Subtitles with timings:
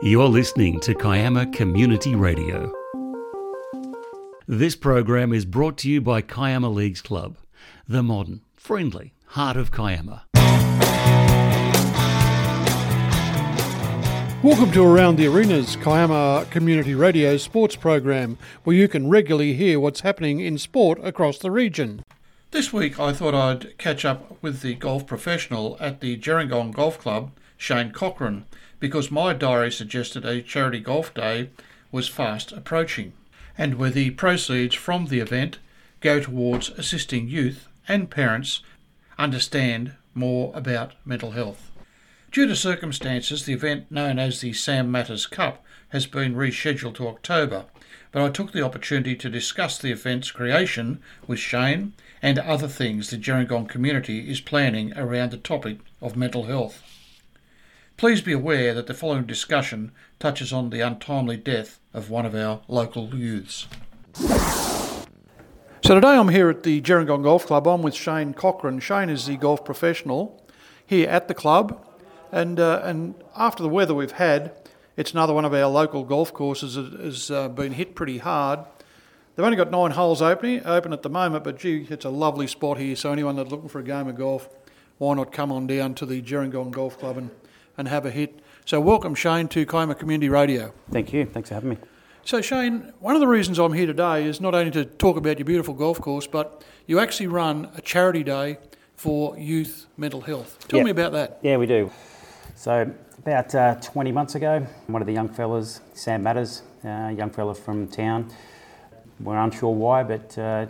[0.00, 2.72] You're listening to Kiama Community Radio.
[4.46, 7.36] This program is brought to you by Kiama Leagues Club,
[7.88, 10.22] the modern, friendly heart of Kiama.
[14.44, 19.80] Welcome to Around the Arenas, Kiama Community Radio sports program, where you can regularly hear
[19.80, 22.04] what's happening in sport across the region.
[22.52, 27.00] This week, I thought I'd catch up with the golf professional at the Gerringong Golf
[27.00, 28.44] Club, Shane Cochran,
[28.80, 31.50] because my diary suggested a charity golf day
[31.90, 33.12] was fast approaching,
[33.56, 35.58] and where the proceeds from the event
[36.00, 38.62] go towards assisting youth and parents
[39.18, 41.70] understand more about mental health.
[42.30, 47.08] Due to circumstances, the event known as the Sam Matters Cup has been rescheduled to
[47.08, 47.64] October,
[48.12, 53.10] but I took the opportunity to discuss the event's creation with Shane and other things
[53.10, 56.82] the Gerringong community is planning around the topic of mental health.
[57.98, 62.32] Please be aware that the following discussion touches on the untimely death of one of
[62.32, 63.66] our local youths.
[64.14, 67.66] So today I'm here at the Gerringong Golf Club.
[67.66, 68.78] I'm with Shane Cochran.
[68.78, 70.46] Shane is the golf professional
[70.86, 71.84] here at the club,
[72.30, 74.52] and uh, and after the weather we've had,
[74.96, 78.60] it's another one of our local golf courses that has uh, been hit pretty hard.
[79.34, 82.46] They've only got nine holes open open at the moment, but gee, it's a lovely
[82.46, 82.94] spot here.
[82.94, 84.48] So anyone that's looking for a game of golf,
[84.98, 87.30] why not come on down to the Gerringong Golf Club and,
[87.78, 88.40] and have a hit?
[88.66, 90.74] So welcome, Shane, to Kiama Community Radio.
[90.90, 91.24] Thank you.
[91.24, 91.76] Thanks for having me.
[92.24, 95.38] So, Shane, one of the reasons I'm here today is not only to talk about
[95.38, 98.58] your beautiful golf course, but you actually run a charity day
[98.96, 100.58] for youth mental health.
[100.68, 100.84] Tell Yep.
[100.84, 101.38] me about that.
[101.40, 101.90] Yeah, we do.
[102.54, 107.30] So, about uh, 20 months ago, one of the young fellas, Sam Matters, a young
[107.30, 108.30] fella from town,
[109.20, 110.66] we're unsure why, but uh,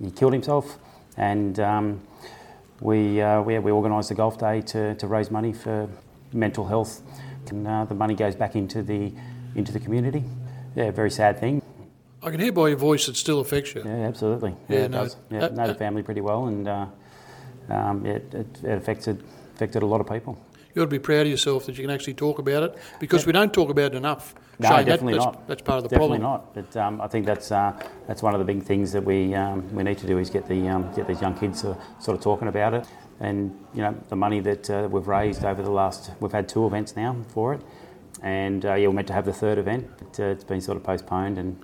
[0.00, 0.78] he killed himself.
[1.16, 2.00] And um,
[2.80, 5.88] we, uh, we, we organised a golf day to, to raise money for
[6.32, 7.02] mental health.
[7.50, 9.12] And uh, the money goes back into the,
[9.54, 10.24] into the community.
[10.76, 11.62] Yeah, very sad thing.
[12.22, 13.82] I can hear by your voice it still affects you.
[13.84, 14.54] Yeah, absolutely.
[14.68, 15.16] Yeah, it no, does.
[15.30, 16.86] Yeah, uh, know the uh, family pretty well, and uh,
[17.70, 19.22] um, it, it, it affected
[19.54, 20.38] affected a lot of people.
[20.74, 23.26] You ought to be proud of yourself that you can actually talk about it because
[23.26, 24.34] we don't talk about it enough.
[24.60, 25.46] No, Shane, that- definitely that's, not.
[25.48, 26.42] That's part of the definitely problem.
[26.44, 26.72] Definitely not.
[26.72, 29.72] But um, I think that's uh, that's one of the big things that we um,
[29.74, 32.22] we need to do is get the um, get these young kids uh, sort of
[32.22, 32.86] talking about it.
[33.20, 36.66] And you know the money that uh, we've raised over the last we've had two
[36.66, 37.62] events now for it,
[38.22, 40.76] and uh, yeah, we're meant to have the third event, but uh, it's been sort
[40.76, 41.38] of postponed.
[41.38, 41.58] And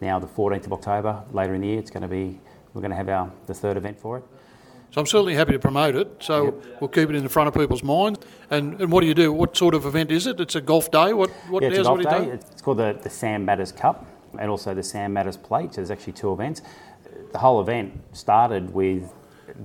[0.00, 2.40] now the 14th of October later in the year, it's going to be
[2.74, 4.24] we're going to have our the third event for it.
[4.90, 6.16] So I'm certainly happy to promote it.
[6.20, 8.20] So we'll keep it in the front of people's minds.
[8.50, 9.32] And, and what do you do?
[9.32, 10.40] What sort of event is it?
[10.40, 11.12] It's a golf day.
[11.12, 12.30] What what Yeah, it's a golf what do you day.
[12.30, 12.32] do?
[12.32, 14.04] It's called the, the Sam Matters Cup
[14.38, 15.72] and also the Sam Matters Plate.
[15.74, 16.62] So there's actually two events.
[17.32, 19.12] The whole event started with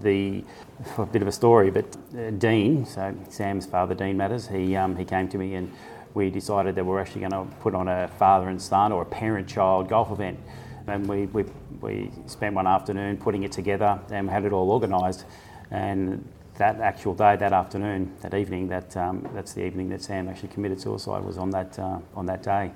[0.02, 0.44] the
[0.98, 1.86] a bit of a story, but
[2.18, 5.72] uh, Dean, so Sam's father, Dean Matters, he um, he came to me and
[6.14, 9.06] we decided that we're actually going to put on a father and son or a
[9.06, 10.40] parent-child golf event.
[10.88, 11.46] And we, we,
[11.82, 15.26] we spent one afternoon putting it together and had it all organised.
[15.72, 20.28] And that actual day, that afternoon, that evening, that um, that's the evening that Sam
[20.30, 22.72] actually committed suicide was on that uh, on that day,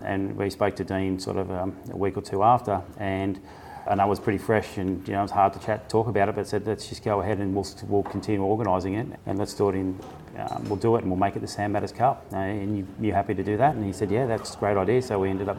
[0.00, 3.40] and we spoke to Dean sort of um, a week or two after, and
[3.88, 6.08] I know it was pretty fresh, and you know it was hard to chat talk
[6.08, 9.38] about it, but said let's just go ahead and we'll we'll continue organising it, and
[9.38, 9.98] let's do it in.
[10.36, 12.24] Um, we'll do it and we'll make it the Sam Matters Cup.
[12.32, 13.74] Uh, and you, you happy to do that?
[13.74, 15.02] And he said, yeah, that's a great idea.
[15.02, 15.58] So we ended up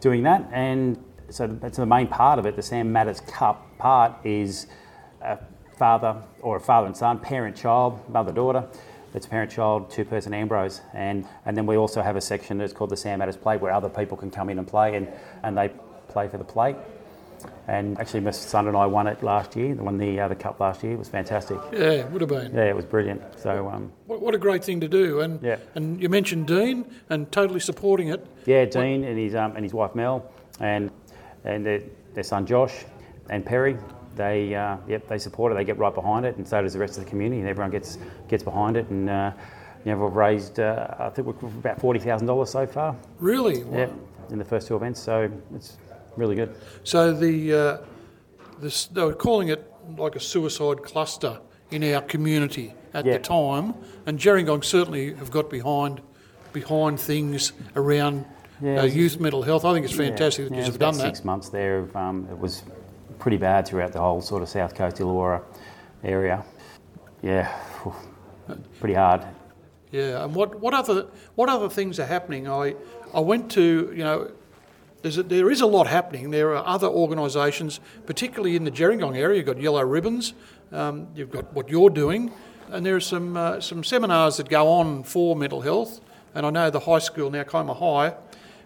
[0.00, 2.56] doing that, and so that's the main part of it.
[2.56, 4.66] The Sam Matters Cup part is
[5.20, 5.38] a
[5.76, 8.64] father or a father and son, parent child, mother daughter.
[9.14, 12.72] It's parent child, two person Ambrose, and and then we also have a section that's
[12.72, 15.08] called the Sam Matters Plate where other people can come in and play, and
[15.42, 15.70] and they
[16.08, 16.76] play for the plate.
[17.66, 19.74] And actually, my son and I won it last year.
[19.74, 20.92] Won the uh, the other cup last year.
[20.92, 21.58] It was fantastic.
[21.72, 22.54] Yeah, it would have been.
[22.54, 23.20] Yeah, it was brilliant.
[23.38, 25.20] So um, What, what a great thing to do.
[25.20, 25.58] And Yeah.
[25.74, 28.24] and you mentioned Dean and totally supporting it.
[28.46, 30.90] Yeah, Dean and his um, and his wife Mel, and
[31.44, 31.82] and their,
[32.14, 32.84] their son Josh
[33.30, 33.76] and Perry.
[34.14, 35.54] They uh, yep they support it.
[35.54, 37.40] They get right behind it, and so does the rest of the community.
[37.40, 37.98] And everyone gets
[38.28, 38.88] gets behind it.
[38.88, 39.32] And uh,
[39.84, 42.94] you know, we've raised uh, I think we've about forty thousand dollars so far.
[43.18, 43.64] Really?
[43.64, 43.78] Wow.
[43.78, 43.92] Yep,
[44.30, 45.00] in the first two events.
[45.00, 45.78] So it's
[46.16, 46.54] really good.
[46.84, 47.78] So the uh,
[48.60, 49.66] this, they were calling it
[49.96, 51.40] like a suicide cluster
[51.70, 53.14] in our community at Yeah.
[53.14, 53.74] the time,
[54.04, 56.02] and Gerringong certainly have got behind
[56.52, 58.26] behind things around
[58.62, 59.64] Yeah, uh, youth mental health.
[59.64, 61.16] I think it's fantastic that Yeah, you've done that.
[61.16, 61.80] Six months there.
[61.80, 62.62] Of, um, it was
[63.18, 65.42] pretty bad throughout the whole sort of south coast Illawarra
[66.04, 66.44] area.
[67.22, 67.52] Yeah,
[68.78, 69.24] pretty hard.
[69.90, 72.48] Yeah, and what, what other what other things are happening?
[72.48, 72.74] I
[73.12, 74.30] I went to you know.
[75.02, 76.30] There's a, there is a lot happening.
[76.30, 79.38] There are other organisations, particularly in the Gerringong area.
[79.38, 80.32] You've got Yellow Ribbons,
[80.70, 82.30] um, you've got what you're doing,
[82.70, 86.00] and there are some uh, some seminars that go on for mental health.
[86.36, 88.14] and I know the high school now, Kiama High,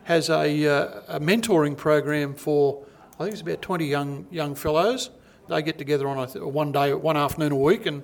[0.07, 2.87] has a, uh, a mentoring program for
[3.19, 5.11] I think it's about 20 young young fellows.
[5.49, 8.03] They get together on a, one day, one afternoon a week, and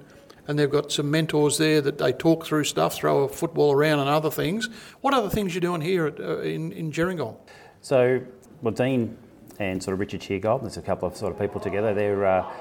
[0.49, 4.01] and they've got some mentors there that they talk through stuff, throw a football around,
[4.01, 4.69] and other things.
[5.01, 7.37] What other things you doing here at, uh, in in Gerringong?
[7.83, 8.21] So,
[8.63, 9.17] well, Dean
[9.61, 11.95] and sort of Richard Sheargold, there's a couple of sort of people together.
[11.95, 12.53] They're uh,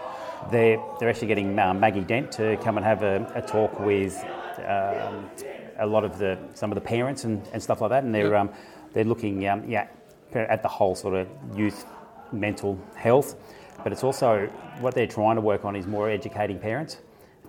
[0.51, 4.23] they're they're actually getting uh, Maggie Dent to come and have a, a talk with
[4.67, 5.31] um,
[5.79, 8.33] a lot of the some of the parents and, and stuff like that, and they're
[8.33, 8.41] yep.
[8.41, 8.49] um,
[8.93, 9.87] they're looking um, yeah
[10.33, 11.85] at the whole sort of youth
[12.31, 13.35] mental health,
[13.83, 14.47] but it's also
[14.79, 16.97] what they're trying to work on is more educating parents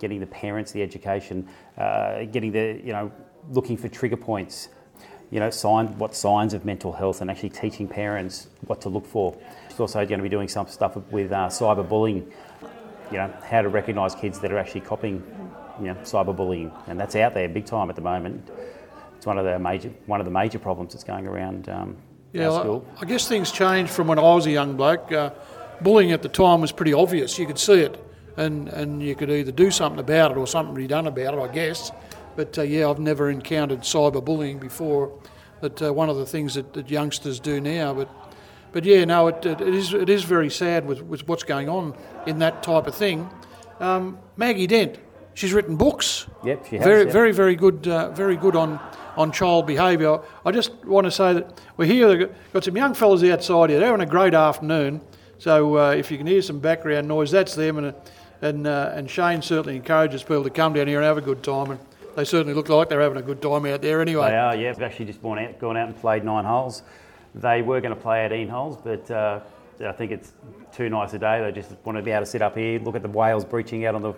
[0.03, 1.49] getting the parents the education,
[1.79, 3.11] uh, getting the, you know,
[3.51, 4.69] looking for trigger points,
[5.31, 9.07] you know, sign, what signs of mental health and actually teaching parents what to look
[9.07, 9.39] for.
[9.69, 12.31] She's also going to be doing some stuff with uh, cyberbullying,
[13.11, 15.23] you know, how to recognise kids that are actually copying,
[15.81, 18.51] you know, cyberbullying, and that's out there big time at the moment.
[19.23, 21.69] It's one of the major one of the major problems that's going around.
[21.69, 21.97] Um,
[22.33, 25.13] yeah, I, I, guess things changed from when I was a young bloke.
[25.13, 25.31] Uh,
[25.81, 28.05] bullying at the time was pretty obvious; you could see it
[28.37, 31.39] and, and you could either do something about it or something be done about it,
[31.39, 31.93] I guess.
[32.35, 35.17] But uh, yeah, I've never encountered cyberbullying before.
[35.61, 37.95] That uh, one of the things that, that, youngsters do now.
[37.95, 38.09] But
[38.73, 41.69] but yeah, no, it, it, it is it is very sad with, with what's going
[41.69, 41.95] on
[42.27, 43.31] in that type of thing.
[43.79, 44.99] Um, Maggie Dent,
[45.35, 46.27] she's written books.
[46.43, 46.85] Yep, she has.
[46.85, 47.13] Very yep.
[47.13, 48.81] very very good uh, very good on
[49.17, 50.21] on child behaviour.
[50.45, 52.31] I just want to say that we're here.
[52.53, 53.79] Got some young fellas outside here.
[53.79, 55.01] They're having a great afternoon.
[55.39, 57.79] So uh, if you can hear some background noise, that's them.
[57.79, 57.95] And
[58.41, 61.43] and uh, and Shane certainly encourages people to come down here and have a good
[61.43, 61.71] time.
[61.71, 61.81] And
[62.17, 64.31] they certainly look like they're having a good time out there anyway.
[64.31, 64.73] They are, yeah.
[64.73, 66.83] We've actually just gone out, gone out and played nine holes.
[67.35, 69.41] They were going to play 18 holes, but uh,
[69.83, 70.33] I think it's
[70.73, 71.41] too nice a day.
[71.43, 73.85] They just want to be able to sit up here, look at the whales breaching
[73.87, 74.15] out on the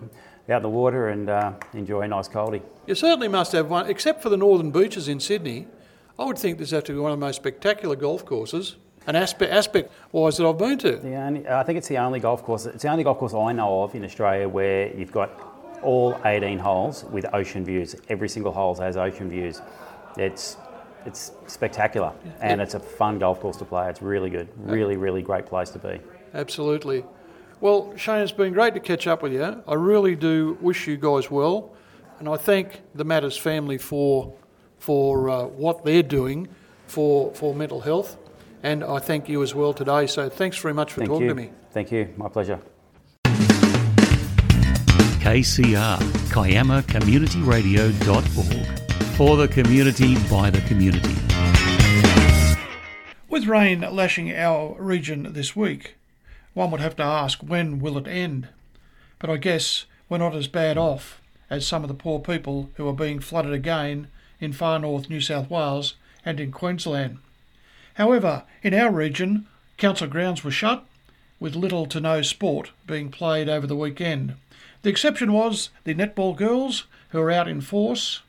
[0.52, 2.62] out in the water, and uh, enjoy a nice coldie.
[2.86, 5.66] You certainly must have one, except for the northern beaches in Sydney.
[6.18, 8.76] I would think this has to be one of the most spectacular golf courses
[9.06, 10.96] an aspect aspect wise that I've been to.
[10.96, 12.66] The only, I think it's the only golf course.
[12.66, 15.30] It's the only golf course I know of in Australia where you've got
[15.82, 17.94] all 18 holes with ocean views.
[18.08, 19.60] Every single hole has ocean views.
[20.16, 20.56] It's
[21.06, 23.88] it's spectacular and it's a fun golf course to play.
[23.88, 24.48] It's really good.
[24.56, 26.00] Really, really great place to be.
[26.32, 27.04] Absolutely.
[27.60, 29.62] Well, Shane, it's been great to catch up with you.
[29.66, 31.74] I really do wish you guys well,
[32.18, 34.34] and I thank the Matters family for
[34.78, 36.48] for uh, what they're doing
[36.86, 38.18] for for mental health
[38.64, 40.08] and I thank you as well today.
[40.08, 41.28] So thanks very much for thank talking you.
[41.28, 41.50] to me.
[41.70, 42.12] Thank you.
[42.16, 42.58] My pleasure.
[45.22, 45.98] KCR,
[46.32, 48.83] Kiama Community Radio.org.
[49.16, 51.14] For the community, by the community.
[53.28, 55.94] With rain lashing our region this week,
[56.52, 58.48] one would have to ask when will it end?
[59.20, 62.88] But I guess we're not as bad off as some of the poor people who
[62.88, 64.08] are being flooded again
[64.40, 65.94] in far north New South Wales
[66.24, 67.18] and in Queensland.
[67.94, 69.46] However, in our region,
[69.76, 70.84] council grounds were shut,
[71.38, 74.34] with little to no sport being played over the weekend.
[74.82, 78.20] The exception was the netball girls, who were out in force,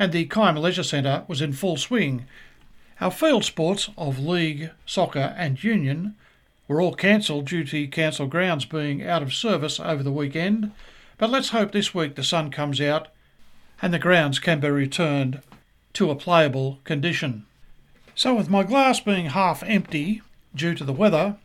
[0.00, 2.24] and the Kiama Leisure Centre was in full swing.
[3.02, 6.16] Our field sports of league, soccer, and union
[6.66, 10.72] were all cancelled due to council grounds being out of service over the weekend,
[11.18, 13.08] but let's hope this week the sun comes out
[13.82, 15.42] and the grounds can be returned
[15.92, 17.44] to a playable condition.
[18.14, 20.22] So, with my glass being half empty
[20.54, 21.36] due to the weather,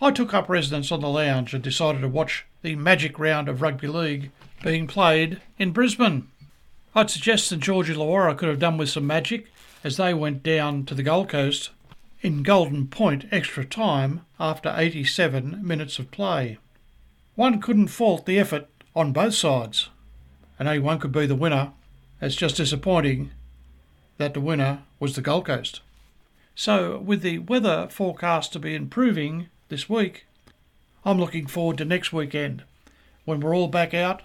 [0.00, 3.62] I took up residence on the lounge and decided to watch the magic round of
[3.62, 4.30] rugby league
[4.62, 6.28] being played in Brisbane.
[6.96, 9.52] I'd suggest St George Illawarra could have done with some magic
[9.84, 11.68] as they went down to the Gold Coast
[12.22, 16.56] in Golden Point extra time after 87 minutes of play.
[17.34, 19.90] One couldn't fault the effort on both sides,
[20.58, 21.72] and only one could be the winner.
[22.22, 23.30] It's just disappointing
[24.16, 25.82] that the winner was the Gold Coast.
[26.54, 30.24] So, with the weather forecast to be improving this week,
[31.04, 32.64] I'm looking forward to next weekend
[33.26, 34.22] when we're all back out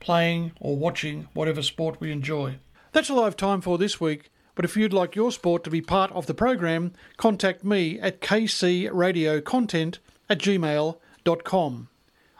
[0.00, 2.58] playing or watching whatever sport we enjoy.
[2.92, 4.30] That's all I have time for this week.
[4.54, 8.20] But if you'd like your sport to be part of the program, contact me at
[8.20, 11.88] kcradiocontent at gmail.com.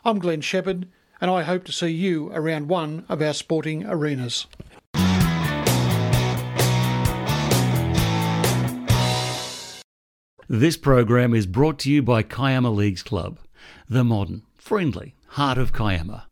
[0.04, 0.88] I'm Glenn Shepherd,
[1.20, 4.46] and I hope to see you around one of our sporting arenas.
[10.48, 13.38] This program is brought to you by Kiama Leagues Club,
[13.88, 16.27] the modern, friendly heart of Kiama.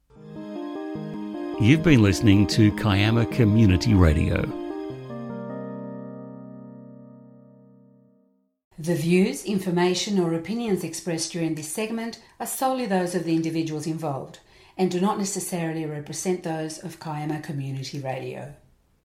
[1.58, 4.42] You've been listening to Kiama Community Radio.
[8.78, 13.86] The views, information, or opinions expressed during this segment are solely those of the individuals
[13.86, 14.40] involved
[14.76, 18.52] and do not necessarily represent those of Kiama Community Radio.